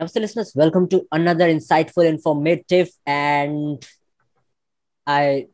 Namaste, 0.00 0.20
listeners. 0.20 0.52
Welcome 0.56 0.88
to 0.88 1.06
another 1.12 1.46
insightful, 1.46 2.04
informative, 2.04 2.90
and 3.06 3.78
I 5.06 5.46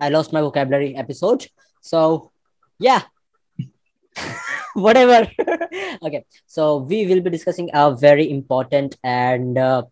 I 0.00 0.08
lost 0.08 0.32
my 0.32 0.40
vocabulary 0.40 0.96
episode. 0.96 1.46
So 1.80 2.32
yeah, 2.80 3.02
whatever. 4.74 5.30
okay, 6.02 6.24
so 6.44 6.78
we 6.78 7.06
will 7.06 7.20
be 7.20 7.30
discussing 7.30 7.70
a 7.72 7.94
very 7.94 8.28
important 8.28 8.96
and 9.04 9.56
uh, 9.56 9.84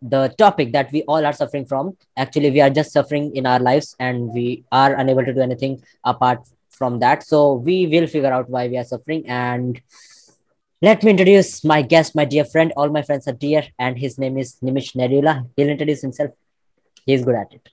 the 0.00 0.32
topic 0.38 0.70
that 0.70 0.92
we 0.92 1.02
all 1.02 1.26
are 1.26 1.32
suffering 1.32 1.66
from. 1.66 1.96
Actually, 2.16 2.52
we 2.52 2.60
are 2.60 2.70
just 2.70 2.92
suffering 2.92 3.34
in 3.34 3.44
our 3.44 3.58
lives, 3.58 3.96
and 3.98 4.32
we 4.32 4.62
are 4.70 4.94
unable 4.94 5.24
to 5.24 5.34
do 5.34 5.40
anything 5.40 5.82
apart 6.04 6.46
from 6.70 7.00
that. 7.00 7.24
So 7.24 7.54
we 7.54 7.88
will 7.88 8.06
figure 8.06 8.32
out 8.32 8.48
why 8.48 8.68
we 8.68 8.78
are 8.78 8.84
suffering 8.84 9.26
and 9.26 9.80
let 10.82 11.04
me 11.04 11.12
introduce 11.12 11.62
my 11.64 11.80
guest, 11.80 12.16
my 12.16 12.24
dear 12.24 12.44
friend. 12.44 12.72
All 12.76 12.88
my 12.88 13.02
friends 13.02 13.28
are 13.28 13.32
dear, 13.32 13.62
and 13.78 13.96
his 13.96 14.18
name 14.18 14.36
is 14.36 14.56
Nimish 14.60 14.96
Nerula. 14.96 15.48
He'll 15.56 15.68
introduce 15.68 16.02
himself. 16.02 16.32
He's 17.06 17.24
good 17.24 17.36
at 17.36 17.52
it. 17.52 17.68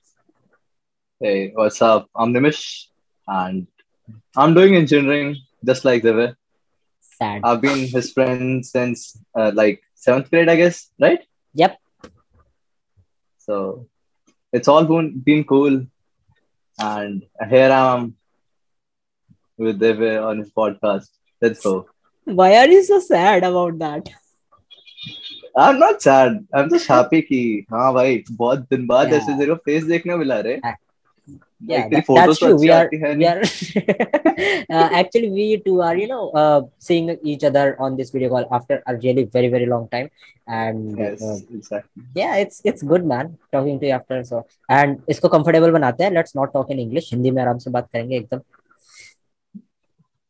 Hey, 1.18 1.50
what's 1.52 1.82
up? 1.82 2.08
I'm 2.14 2.32
Nimish, 2.32 2.86
and 3.26 3.66
I'm 4.36 4.54
doing 4.54 4.76
engineering 4.76 5.36
just 5.64 5.84
like 5.84 6.02
Deve. 6.02 6.36
Sad. 7.00 7.40
I've 7.42 7.60
been 7.60 7.80
his 7.88 8.12
friend 8.12 8.64
since 8.64 9.18
uh, 9.34 9.50
like 9.54 9.82
seventh 9.94 10.30
grade, 10.30 10.48
I 10.48 10.54
guess, 10.54 10.88
right? 11.00 11.20
Yep. 11.54 11.78
So 13.38 13.88
it's 14.52 14.68
all 14.68 14.84
been, 14.84 15.18
been 15.18 15.42
cool. 15.42 15.84
And 16.78 17.26
here 17.50 17.72
I 17.72 17.94
am 17.96 18.16
with 19.58 19.80
Deve 19.80 20.22
on 20.22 20.38
his 20.38 20.50
podcast. 20.50 21.08
Let's 21.42 21.60
go. 21.60 21.88
Why 22.34 22.56
are 22.56 22.68
you 22.68 22.82
so 22.84 22.98
sad 23.00 23.44
about 23.44 23.78
that? 23.78 24.08
I'm 25.56 25.78
not 25.78 26.00
sad. 26.02 26.46
I'm 26.54 26.68
just 26.70 26.86
happy 26.86 27.20
कि 27.22 27.40
हाँ 27.70 27.92
भाई 27.94 28.22
बहुत 28.30 28.58
दिन 28.70 28.86
बाद 28.86 29.08
Yeah. 29.08 29.16
ऐसे 29.16 29.38
तेरे 29.38 29.54
face 29.68 29.84
देखने 29.84 30.16
मिला 30.16 30.38
रे 30.46 30.60
Yeah, 31.70 31.82
तेरी 31.88 32.00
that- 32.02 32.14
that's 32.16 32.38
तो 32.38 32.46
true. 32.46 32.56
We 32.60 32.70
are, 32.74 32.88
we 33.16 33.26
are 33.30 33.40
uh, 34.76 34.88
actually 35.00 35.28
we 35.30 35.46
two 35.64 35.80
are 35.86 35.96
you 35.96 36.06
know 36.12 36.30
uh, 36.42 36.60
seeing 36.78 37.10
each 37.32 37.44
other 37.48 37.64
on 37.86 37.96
this 37.96 38.10
video 38.14 38.30
call 38.34 38.46
after 38.58 38.78
a 38.86 38.94
really 38.96 39.24
very 39.34 39.48
very 39.54 39.66
long 39.72 39.86
time, 39.88 40.08
and 40.60 40.96
Yes, 41.02 41.22
uh, 41.22 41.36
exactly. 41.58 42.02
yeah, 42.20 42.36
it's 42.44 42.62
it's 42.72 42.82
good 42.94 43.04
man 43.12 43.36
talking 43.52 43.78
to 43.82 43.86
you 43.90 43.92
after 43.98 44.22
so 44.30 44.40
and 44.78 45.02
इसको 45.16 45.28
comfortable 45.36 45.72
बनाते 45.78 46.04
हैं. 46.04 46.10
Let's 46.20 46.34
not 46.40 46.54
talk 46.56 46.72
in 46.76 46.80
English. 46.86 47.10
Hindi 47.12 47.30
में 47.30 47.42
आराम 47.42 47.58
से 47.66 47.70
बात 47.76 47.88
करेंगे 47.92 48.16
एकदम. 48.16 48.40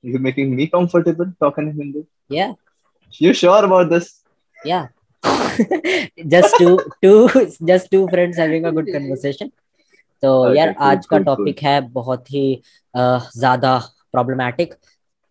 You're 0.05 0.20
making 0.20 0.55
me 0.56 0.67
comfortable 0.67 1.33
talking 1.41 1.69
in 1.69 1.77
Hindi. 1.77 2.06
Yeah. 2.29 2.53
You 3.12 3.33
sure 3.34 3.65
about 3.65 3.91
this? 3.91 4.09
yeah 4.65 4.87
just 6.33 6.55
two 6.59 6.79
two 7.03 7.29
just 7.70 7.91
two 7.91 8.06
friends 8.09 8.37
having 8.37 8.65
a 8.67 8.73
good 8.73 8.89
conversation 8.93 9.51
तो 10.23 10.33
Okay, 10.47 10.56
यार 10.56 10.73
cool, 10.73 10.83
आज 10.87 11.06
का 11.06 11.17
cool, 11.17 11.25
टॉपिक 11.27 11.62
है 11.62 11.81
बहुत 11.93 12.31
ही 12.33 12.45
uh, 12.95 13.21
ज़्यादा 13.39 13.77
problematic 14.12 14.75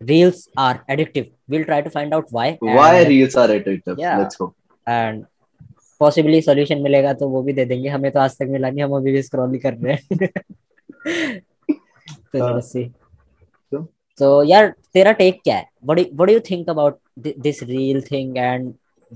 reels 0.01 0.41
are 0.65 0.77
addictive 0.95 1.27
we'll 1.47 1.65
try 1.65 1.79
to 1.87 1.91
find 1.97 2.13
out 2.19 2.31
why 2.37 2.47
Why 2.61 2.89
and, 3.01 3.09
reels 3.09 3.35
are 3.35 3.47
addictive? 3.47 3.99
Yeah. 4.05 4.17
Let's 4.19 4.35
go. 4.43 4.53
and 4.87 5.25
possibly 6.03 6.41
solution 6.41 6.83
मिलेगा 6.83 7.13
तो 7.21 7.29
वो 7.29 7.41
भी 7.43 7.53
दे 7.53 7.65
देंगे 7.65 7.89
हमें 7.89 8.11
तो 8.11 8.19
आज 8.19 8.37
तक 8.39 8.47
मिला 8.49 8.69
नहीं 8.69 8.83
हम 8.83 8.95
अभी 8.97 9.11
भी 9.11 9.21
स्क्रॉल 9.21 9.51
ही 9.53 9.59
कर 9.59 9.73
रहे 9.73 9.93
हैं 9.93 10.29
तो 12.33 12.43
हाँ. 12.43 12.53
let's 12.55 12.71
see 12.75 12.85
So? 12.85 12.98
तो 14.19 14.43
यार 14.43 14.75
तेरा 14.93 15.11
टेक 15.11 15.41
क्या 15.43 15.57
है? 15.57 15.69
What 15.85 16.03
do 16.03 16.27
you 16.27 16.41
think 16.41 16.65
about 16.65 16.91
thi- 17.19 17.37
this 17.37 17.63
reel 17.63 18.01
thing 18.01 18.33
and 18.33 18.63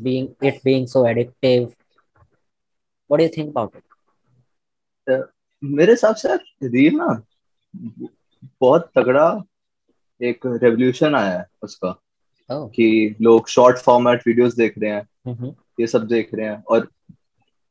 being 0.04 0.28
it 0.44 0.54
being 0.68 0.88
so 0.88 1.04
addictive? 1.06 1.68
What 3.12 3.18
do 3.18 3.28
you 3.28 3.34
think 3.40 3.54
about 3.54 3.76
it? 3.76 3.84
मेरे 5.64 5.92
हिसाब 5.92 6.16
से 6.16 6.36
रील 6.68 6.94
ना 6.96 7.24
बहुत 8.62 8.91
तगड़ा 8.96 9.44
एक 10.22 10.40
रेवोल्यूशन 10.46 11.16
आया 11.16 11.40
है 11.40 11.46
उसका। 11.62 12.00
Oh. 12.52 12.70
कि 12.75 13.16
लोग 13.22 13.47
शॉर्ट 13.47 13.78
फॉर्मेट 13.78 14.28
वीडियोस 14.28 14.56
देख 14.56 14.74
रहे 14.78 14.91
हैं 14.91 15.08
mhm. 15.28 15.53
ये 15.80 15.88
सब 15.88 16.08
देख 16.08 16.30
रहे 16.34 16.47
हैं 16.47 16.64
और 16.64 16.91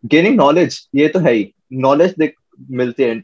गेनिंग 0.05 0.37
नॉलेज 0.37 0.89
ये 0.95 1.09
तो 1.09 1.19
है 1.19 1.33
ही। 1.33 1.55
नॉलेज 1.73 2.15
देख 2.19 2.35
मिलती 2.71 3.03
है 3.03 3.17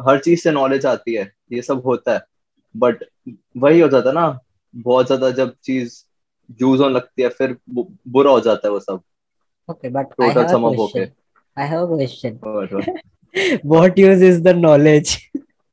हर 0.00 0.18
चीज़ 0.18 0.40
से 0.40 0.50
नॉलेज 0.50 0.86
आती 0.86 1.14
है 1.14 1.32
ये 1.52 1.62
सब 1.62 1.82
होता 1.86 2.14
है। 2.14 2.29
बट 2.74 3.04
वही 3.56 3.80
हो 3.80 3.88
जाता 3.88 4.12
ना 4.12 4.38
बहुत 4.74 5.06
ज़्यादा 5.06 5.30
जब 5.30 5.54
चीज़ 5.64 6.02
यूज़ 6.62 6.82
होने 6.82 6.94
लगती 6.94 7.22
है 7.22 7.28
फिर 7.28 7.56
बुरा 7.68 8.30
हो 8.30 8.40
जाता 8.40 8.68
है 8.68 8.72
वो 8.72 8.80
सब। 8.80 9.00
Okay 9.68 9.88
but 9.88 10.06
I 10.22 10.28
have 10.28 10.66
a 10.66 10.74
question 10.74 11.08
I 11.58 11.68
have 11.68 11.82
a 11.82 11.96
question 11.96 12.38
what 13.66 13.98
use 13.98 14.24
is 14.24 14.40
the 14.42 14.48
knowledge 14.48 15.16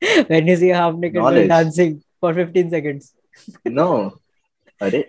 when 0.03 0.49
you 0.49 0.57
see 0.57 0.69
half 0.69 0.95
naked 0.95 1.47
dancing 1.49 1.97
for 2.21 2.33
15 2.33 2.69
seconds 2.69 3.13
no 3.67 3.87
अरे 4.81 4.99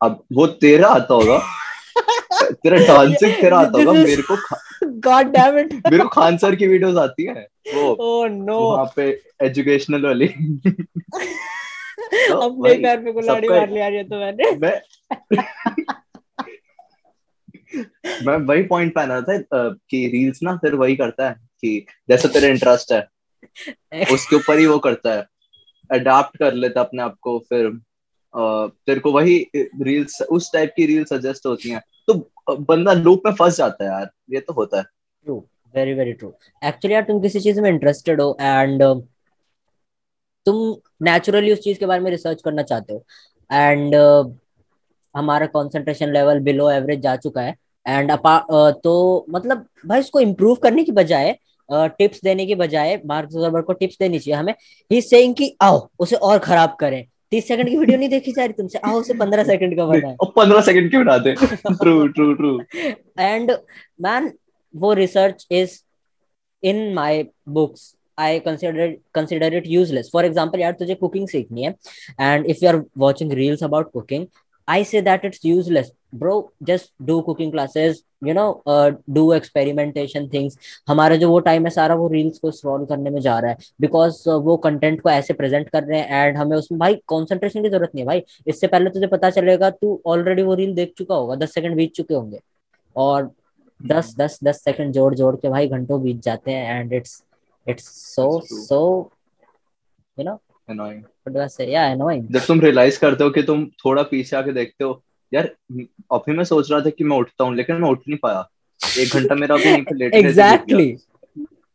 अब 0.00 0.22
वो 0.32 0.46
तेरा 0.46 0.88
आता 0.88 1.14
होगा। 1.14 1.38
तेरा 2.42 2.76
डांसिंग 2.86 3.32
तेरा 3.32 3.58
आता 3.58 3.78
होगा 3.78 3.92
मेरे 3.92 4.22
को 4.22 4.36
खा... 4.36 4.56
god 4.82 5.24
damn 5.24 5.58
it. 5.58 5.72
मेरे 5.72 5.98
को 5.98 6.08
खान 6.08 6.36
सर 6.36 6.54
की 6.56 6.66
वीडियोस 6.66 6.96
आती 6.96 7.24
हैं। 7.24 7.46
वो 7.74 7.90
oh 7.90 8.34
no. 8.34 8.60
वहाँ 8.60 8.92
पे 8.96 9.22
एजुकेशनल 9.42 10.06
वाली। 10.06 10.26
अपने 12.32 12.74
पैर 12.74 13.04
पे 13.04 13.12
गुलाड़ी 13.12 13.48
मार 13.48 13.70
लिया 13.70 13.88
ये 13.88 14.04
तो 14.04 14.20
मैंने। 14.20 14.56
मैं 14.56 14.82
मैं 18.26 18.36
वही 18.36 18.62
पॉइंट 18.62 18.94
पे 18.94 19.00
आना 19.00 19.20
था 19.20 19.38
कि 19.90 20.08
रील्स 20.08 20.42
ना 20.42 20.56
फिर 20.56 20.74
वही 20.74 20.96
करता 20.96 21.28
है 21.28 21.34
कि 21.34 21.86
जैसे 22.08 22.28
तेरा 22.28 22.48
इंटरेस्ट 22.48 22.92
है 22.92 23.08
उसके 24.12 24.36
ऊपर 24.36 24.58
ही 24.58 24.66
वो 24.66 24.78
करता 24.78 25.14
है। 25.14 25.26
अडाप्ट 25.90 26.38
कर 26.38 26.54
लेता 26.54 26.80
अपने 26.80 27.02
आप 27.02 27.16
को 27.20 27.38
फिर 27.38 27.80
तेरे 28.86 29.00
को 29.00 29.12
वही 29.12 29.46
रील्स 29.56 30.22
उस 30.22 30.52
टाइप 30.52 30.72
की 30.76 30.86
रील 30.86 31.04
सजेस्ट 31.04 31.46
होती 31.46 31.70
हैं। 31.70 31.82
तो 32.08 32.56
बंदा 32.58 32.92
लूप 32.92 33.22
में 33.26 33.32
फंस 33.34 33.56
जाता 33.56 33.84
है 33.84 33.90
यार, 33.90 34.10
ये 34.30 34.40
तो 34.40 34.52
होता 34.52 34.78
है। 34.78 34.84
True 35.26 35.36
very 35.74 35.94
very 35.94 36.12
true 36.12 36.32
actually 36.62 36.94
यार, 36.94 37.02
तुम 37.02 37.20
किसी 37.20 37.40
चीज़ 37.40 37.60
में 37.60 37.70
इंटरेस्टेड 37.70 38.20
हो 38.20 38.36
एंड 38.40 38.82
तुम 40.46 40.76
नेचुरली 41.02 41.52
उस 41.52 41.60
चीज़ 41.60 41.78
के 41.78 41.86
बारे 41.86 42.00
में 42.00 42.10
रिसर्च 42.10 42.42
करना 42.42 42.62
चाहते 42.62 42.92
हो 42.92 43.04
एंड 43.50 43.94
हमारा 45.14 45.46
कंसंट्रेशन 45.48 46.12
लेवल 46.12 46.40
बिलो 46.40 46.70
एवरेज 46.70 47.00
जा 47.00 47.14
चुका 47.16 47.40
है 47.42 47.54
एंड 47.86 48.12
तो 48.82 49.26
मतलब 49.30 49.66
भाई 49.86 50.00
इसको 50.00 50.20
इम्प्रूव 50.20 50.54
करने 50.62 50.84
की 50.84 50.92
बजाय 50.92 51.36
टिप्स 51.68 52.20
देने 52.24 52.46
की 52.46 52.54
बजाय, 52.54 53.00
मार्क 53.06 53.28
जुकरबर्ग 53.30 53.64
को 53.64 53.72
टिप्स 53.72 53.96
देनी 54.00 54.18
चाहिए 54.18 54.38
हमें। 54.38 54.54
ही 54.90 55.00
सेइंग 55.02 55.34
कि 55.34 55.56
आओ, 55.62 55.88
उसे 55.98 56.16
और 56.16 56.38
खराब 56.38 56.76
करें। 56.80 57.04
तीस 57.30 57.48
सेकंड 57.48 57.68
की 57.68 57.76
वीडियो 57.76 57.98
नहीं 57.98 58.08
देखी 58.08 58.32
जा 58.32 58.44
रही 58.44 58.52
तुमसे 58.58 58.78
आओ 58.84 59.00
उसे 59.00 59.14
पंद्रह 59.14 59.44
सेकंड 59.44 59.76
का 59.76 59.86
बनाए 59.86 60.16
और 60.20 60.32
पंद्रह 60.36 60.60
सेकंड 60.70 60.90
क्यों 60.90 61.04
बनाते 61.04 61.34
true 61.82 62.06
true 62.08 62.32
true 62.34 62.58
and 63.18 63.52
man 64.00 64.32
वो 64.74 64.92
research 65.02 65.46
is 65.60 65.78
in 66.62 66.92
my 66.94 67.24
books 67.48 67.94
consider 68.44 68.84
it, 68.84 68.94
consider 69.16 69.48
it 69.56 69.66
useless 69.72 70.08
for 70.10 70.22
example 70.28 70.60
यार 70.60 70.72
तुझे 70.78 70.94
cooking 71.02 71.26
सीखनी 71.30 71.64
है 71.64 71.74
and 72.28 72.48
if 72.54 72.62
you 72.62 72.68
are 72.70 72.80
watching 73.02 73.34
reels 73.40 73.62
about 73.66 73.92
cooking 73.92 74.24
I 74.68 74.78
say 74.82 75.02
that 75.08 75.26
it's 75.28 75.44
useless 75.44 75.92
bro 76.12 76.34
just 76.68 76.90
do 77.04 77.22
cooking 77.22 77.50
classes 77.52 77.98
you 78.22 78.34
know 78.34 78.62
uh, 78.66 78.90
do 79.16 79.24
experimentation 79.32 80.28
things. 80.30 80.56
हमारा 80.88 81.16
जो 81.16 81.28
वो 81.30 81.38
time 81.40 81.64
है 81.64 81.70
सारा 81.70 81.94
वो 81.94 82.08
रील्स 82.08 82.38
को 82.38 82.50
स्क्रॉल 82.50 82.84
करने 82.86 83.10
में 83.10 83.20
जा 83.20 83.38
रहा 83.38 83.50
है 83.50 83.56
बिकॉज़ 83.80 84.22
uh, 84.28 84.40
वो 84.44 84.56
कंटेंट 84.56 85.00
को 85.00 85.10
ऐसे 85.10 85.34
प्रेजेंट 85.34 85.68
कर 85.68 85.84
रहे 85.84 86.00
हैं 86.00 86.26
एंड 86.26 86.36
हमें 86.36 86.56
उसमें 86.56 86.78
भाई 86.78 86.94
कंसंट्रेशन 87.08 87.62
की 87.62 87.68
ज़रूरत 87.68 87.90
नहीं 87.94 88.02
है 88.02 88.06
भाई। 88.06 88.22
इससे 88.46 88.66
पहले 88.66 88.90
तुझे 88.90 89.06
पता 89.06 89.30
चलेगा 89.30 89.70
तू 89.70 90.00
ऑलरेडी 90.06 90.42
वो 90.42 90.54
रील 90.54 90.74
देख 90.74 90.92
चुका 90.98 91.14
होगा 91.14 91.34
दस 91.36 91.54
सेकंड 91.54 91.76
बीत 91.76 91.92
चुके 91.94 92.14
होंगे। 92.14 92.40
और 92.96 93.30
दस 93.80 94.14
दस 94.18 94.38
दस 94.44 94.62
सेकंड 94.64 94.92
जोड़ 94.92 95.14
जोड़ 95.14 95.34
के 95.36 95.48
भाई 95.48 95.68
घंटों 95.68 96.02
बीत 96.02 96.22
जाते 96.22 96.50
हैं 96.50 96.80
and 96.80 96.92
it's 96.92 97.22
it's 97.66 97.84
so 98.14 98.30
so 98.46 98.80
you 100.18 100.24
know 100.24 100.40
Annoying. 100.68 101.02
डू 101.28 101.46
से 101.48 101.64
या 101.66 101.84
एनोइंग 101.86 102.26
जब 102.32 102.46
तुम 102.46 102.60
रियलाइज़ 102.60 102.98
करते 103.00 103.24
हो 103.24 103.30
कि 103.30 103.42
तुम 103.42 103.64
थोड़ा 103.84 104.02
पीछे 104.02 104.36
आके 104.36 104.52
देखते 104.52 104.84
हो 104.84 104.90
यार 105.32 105.44
अभी 106.12 106.32
मैं 106.32 106.44
सोच 106.44 106.70
रहा 106.70 106.80
था 106.80 106.90
कि 106.90 107.04
मैं 107.04 107.16
उठता 107.16 107.44
हूँ 107.44 107.54
लेकिन 107.56 107.76
मैं 107.76 107.90
उठ 107.90 108.08
नहीं 108.08 108.18
पाया। 108.22 108.48
एक 108.98 109.14
घंटा 109.14 109.34
मेरा 109.34 109.54
अभी 109.54 109.68
यहीं 109.70 109.82
पे 109.82 109.94
लेटे 109.94 110.18
एग्जैक्टली 110.18 110.96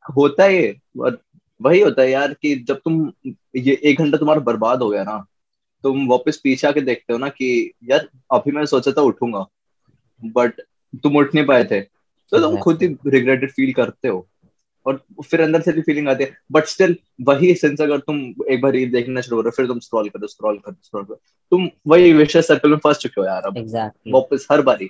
होता 0.05 0.43
है 0.43 0.73
वही 1.61 1.79
होता 1.81 2.01
है 2.01 2.09
यार 2.11 2.33
कि 2.33 2.55
जब 2.67 2.79
तुम 2.85 3.11
ये 3.55 3.73
एक 3.83 3.99
घंटा 3.99 4.17
तुम्हारा 4.17 4.41
बर्बाद 4.41 4.81
हो 4.81 4.89
गया 4.89 5.03
ना 5.03 5.17
तुम 5.83 6.07
वापस 6.07 6.37
पीछे 6.43 6.67
आके 6.67 6.81
देखते 6.81 7.13
हो 7.13 7.19
ना 7.19 7.29
कि 7.29 7.71
यार 7.83 8.07
अभी 8.31 8.51
मैं 8.51 8.65
सोचा 8.65 8.91
था 8.91 9.01
उठूँगा 9.01 9.45
बट 10.21 10.61
तुम 11.03 11.17
उठ 11.17 11.35
नहीं 11.35 11.45
पाए 11.45 11.63
थे। 11.63 11.81
तो 11.81 12.39
तुम 12.39 12.57
खुद 12.57 12.83
ही 12.83 12.87
रिग्रेटेड 13.07 13.51
फील 13.51 13.73
करते 13.73 14.07
हो। 14.07 14.27
और 14.85 15.03
फिर 15.25 15.41
अंदर 15.41 15.61
से 15.61 15.71
भी 15.71 15.81
फीलिंग 15.81 16.09
आती 16.09 16.23
है। 16.23 16.31
बट 16.51 16.65
स्टिल 16.65 16.95
वही 17.21 17.53
सेंस 17.55 17.81
अगर 17.81 17.97
तुम 17.97 18.33
एक 18.51 18.61
बार 18.61 18.71
रील 18.71 18.91
देखना 18.91 19.21
शुरू 19.21 19.41
करो 19.41 19.51
फिर 19.51 19.67
तुम 19.67 19.79
स्क्रॉल 19.79 20.09
करो 20.09 20.27
स्क्रॉल 20.27 20.57
करो 20.57 20.75
स्क्रॉल 20.83 21.03
करो। 21.03 21.21
तुम 21.51 21.69
वही 21.87 22.13
विशेष 22.13 22.47
सर्कल 22.47 22.69
में 22.69 22.77
फंस 22.77 22.97
चुके 22.97 23.21
हो 23.21 23.27
यार 23.27 23.41
अब। 23.45 23.57
एग्जैक्टली 23.57 24.13
वापस 24.13 24.47
हर 24.51 24.61
बारी। 24.61 24.89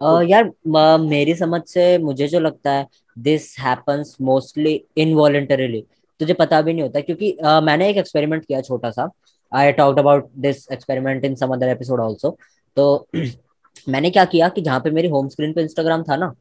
uh, 0.00 0.30
यार 0.30 0.50
म- 0.66 1.08
मेरी 1.10 1.34
समझ 1.34 1.62
से 1.66 1.98
मुझे 1.98 2.28
जो 2.28 2.40
लगता 2.40 2.72
है 2.72 2.86
दिस 3.18 3.58
हैपन्स 3.58 4.16
मोस्टली 4.20 4.84
इनवॉलेंटरीली 4.96 5.84
तुझे 6.20 6.34
पता 6.34 6.62
भी 6.62 6.72
नहीं 6.72 6.82
होता 6.82 7.00
क्योंकि 7.00 7.36
uh, 7.44 7.62
मैंने 7.62 7.90
एक 7.90 7.96
एक्सपेरिमेंट 7.96 8.44
किया 8.44 8.60
छोटा 8.60 8.90
सा। 8.90 9.10
I 9.54 9.72
talked 9.72 9.98
about 9.98 10.30
this 10.38 10.68
experiment 10.72 11.24
in 11.24 11.34
some 11.34 11.48
other 11.48 11.68
episode 11.68 12.00
also 12.00 12.38
तो 12.76 13.08
मैंने 13.88 14.10
क्या 14.10 14.24
किया 14.24 14.48
कि 14.48 14.60
जहाँ 14.60 14.80
पे 14.80 14.90
मेरी 14.90 15.08
होम 15.08 15.28
स्क्रीन 15.28 15.52
पे 15.52 15.60
इंस्टाग्राम 15.60 16.02
था 16.02 16.16
ना 16.16 16.34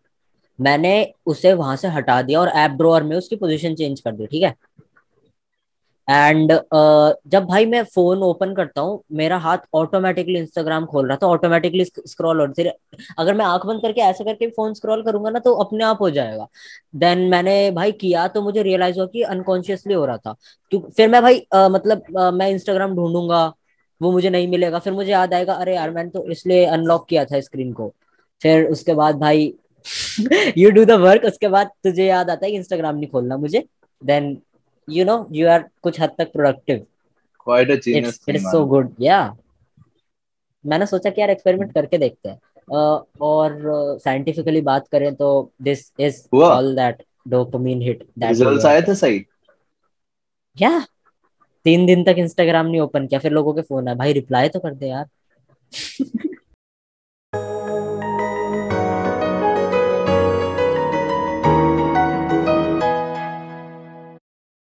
मैंने 0.59 1.13
उसे 1.25 1.53
वहाँ 1.53 1.75
से 1.75 1.88
हटा 1.88 2.21
दिया 2.21 2.39
और 2.39 2.50
ऐप 2.50 2.71
ड्रॉअर 2.71 3.03
में 3.03 3.15
उसकी 3.17 3.35
पोजीशन 3.35 3.75
चेंज 3.75 4.00
कर 4.00 4.11
दी 4.11 4.25
ठीक 4.27 4.44
है? 4.44 4.55
एंड 6.07 6.51
uh, 6.51 7.13
जब 7.27 7.45
भाई 7.45 7.65
मैं 7.65 7.83
फ़ोन 7.83 8.23
ओपन 8.23 8.53
करता 8.55 8.81
हूँ 8.81 9.03
मेरा 9.11 9.38
हाथ 9.38 9.57
ऑटोमेटिकली 9.73 10.39
इंस्टाग्राम 10.39 10.85
खोल 10.85 11.07
रहा 11.07 11.17
था 11.17 11.27
ऑटोमेटिकली 11.27 11.85
स्क्रॉल 11.85 12.39
हो 12.39 12.45
रही 12.45 12.69
अगर 13.19 13.33
मैं 13.33 13.45
आँख 13.45 13.65
बंद 13.65 13.81
करके 13.81 14.01
ऐसे 14.01 14.23
करके 14.23 14.47
फ़ोन 14.47 14.73
स्क्रॉल 14.73 15.03
करूँगा 15.03 15.29
ना 15.29 15.39
तो 15.39 15.53
अपने 15.63 15.83
आप 15.83 16.01
हो 16.01 16.09
जाएगा। 16.09 16.47
देन 16.95 17.19
मैंने 17.29 17.71
भाई 17.71 17.91
किया 17.94 18.27
तो 18.27 18.41
मुझे 18.41 18.63
रियलाइज़ 18.63 18.97
हुआ 18.99 19.06
कि 19.13 19.21
अनकॉन्शियसली 19.23 19.94
हो 19.94 20.06
रहा 20.06 20.17
था। 20.17 20.35
क्योंकि 20.71 20.91
फिर 20.91 21.09
मैं 21.09 21.21
भाई 21.21 21.39
uh, 21.56 21.69
मतलब 21.71 22.03
uh, 22.19 22.33
मैं 22.33 22.49
इंस्टाग्राम 22.49 22.95
ढूंढूँगा 22.95 23.45
वो 24.01 24.11
मुझे 24.11 24.29
नहीं 24.29 24.47
मिलेगा। 24.47 24.79
फिर 24.79 24.94
मुझे 24.94 25.11
याद 25.11 25.33
आएगा 25.33 25.53
अरे 25.53 25.75
यार 25.75 25.91
मैंने 25.91 26.09
तो 26.09 26.25
इसलिए 26.31 26.65
अनलॉक 26.67 27.07
किया 27.09 27.25
था 27.25 27.39
स्क्रीन 27.41 27.73
को। 27.73 27.94
फिर 28.41 28.65
उसके 28.67 28.94
बाद 28.94 29.19
भाई 29.19 29.53
यू 30.57 30.69
डू 30.71 30.85
द 30.85 30.91
वर्क 31.01 31.25
उसके 31.25 31.47
बाद 31.47 31.69
तुझे 31.83 32.06
याद 32.06 32.30
आता 32.30 32.45
है 32.45 32.51
कि 32.51 32.57
इंस्टाग्राम 32.57 32.95
नहीं 32.95 33.09
खोलना 33.09 33.38
मुझे? 33.38 33.63
Then 34.01 34.35
you 34.88 35.03
know 35.07 35.18
you 35.31 35.45
are 35.50 35.63
कुछ 35.83 36.00
हद 36.01 36.15
तक 36.18 36.31
productive. 36.31 36.80
Quite 37.44 37.71
a 37.71 37.75
genius 37.75 38.19
it's 38.19 38.35
it's 38.35 38.47
so 38.53 38.62
good. 38.71 38.88
Yeah. 39.01 39.30
मैंने 40.65 40.85
सोचा 40.85 41.09
कि 41.09 41.21
यार 41.21 41.30
एक्सपेरिमेंट 41.30 41.74
करके 41.74 41.97
देखते 41.97 42.30
हैं। 42.30 42.38
uh, 42.74 43.06
और 43.21 43.59
साइंटिफिकली 44.03 44.59
uh, 44.59 44.65
बात 44.65 44.88
करें 44.88 45.13
तो 45.15 45.30
this 45.62 45.91
is 46.00 46.21
all 46.35 46.75
that 46.75 47.03
dopamine 47.27 47.81
hit 47.81 48.03
that 48.19 48.30
results 48.30 48.65
आए 48.65 48.81
थे 48.81 48.95
सही? 48.95 49.25
या 50.62 50.80
तीन 51.63 51.85
दिन 51.85 52.03
तक 52.03 52.15
इंस्टाग्राम 52.18 52.65
नहीं 52.65 52.81
ओपन 52.81 53.07
किया 53.07 53.19
फिर 53.19 53.31
लोगों 53.31 53.53
के 53.53 53.62
फ़ोन 53.62 53.88
आए। 53.88 53.95
भाई 53.95 54.13
रिप्लाई 54.13 54.50
तो 54.50 54.59
कर 54.59 54.74
दे 54.74 54.88
यार। 54.88 55.06